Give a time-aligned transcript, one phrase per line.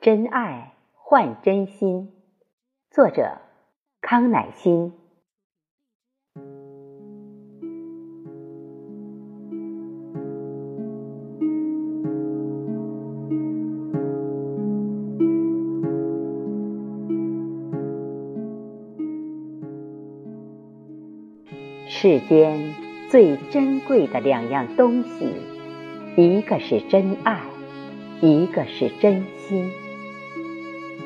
[0.00, 2.12] 真爱换真心，
[2.90, 3.38] 作者
[4.00, 4.92] 康乃馨。
[21.88, 22.74] 世间
[23.10, 25.32] 最珍贵的两样东西，
[26.16, 27.40] 一个是真爱，
[28.20, 29.72] 一个是真心。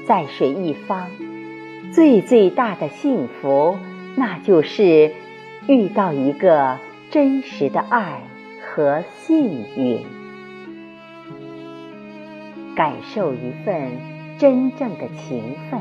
[0.06, 1.06] 在水一方，
[1.92, 3.76] 最最大的幸福，
[4.16, 5.12] 那就是
[5.66, 6.78] 遇到一个
[7.10, 8.22] 真实的爱
[8.62, 10.04] 和幸运，
[12.74, 13.90] 感受一份
[14.38, 15.80] 真正的情分，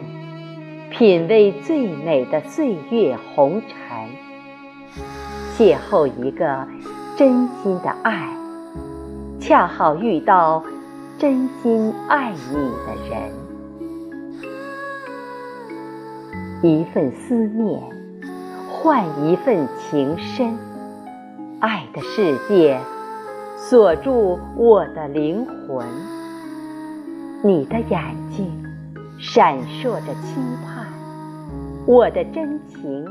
[0.90, 3.78] 品味最美的岁月红尘，
[5.58, 6.68] 邂逅一个
[7.18, 8.30] 真心的爱，
[9.40, 10.64] 恰好遇到
[11.18, 12.56] 真心爱你
[12.86, 13.49] 的人。
[16.62, 17.82] 一份思念，
[18.70, 20.58] 换一份情深。
[21.62, 22.78] 爱的世界
[23.56, 25.88] 锁住我的灵魂。
[27.42, 28.02] 你的眼
[28.36, 28.52] 睛
[29.18, 30.86] 闪烁着期盼，
[31.86, 33.06] 我的真情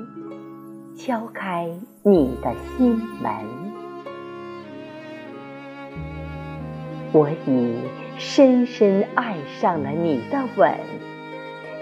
[0.95, 1.71] 敲开
[2.03, 3.33] 你的心门。
[7.13, 7.77] 我已
[8.19, 10.75] 深深爱上了你的吻，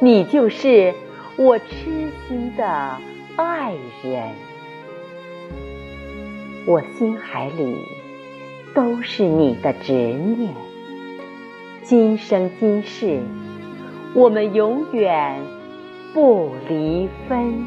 [0.01, 0.95] 你就是。
[1.39, 2.65] 我痴心的
[3.37, 4.35] 爱人，
[6.67, 7.77] 我心海里
[8.75, 10.55] 都是你的执念。
[11.83, 13.21] 今生今世，
[14.15, 15.39] 我们永远
[16.15, 17.67] 不离分。